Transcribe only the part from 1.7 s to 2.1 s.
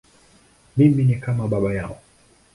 yao.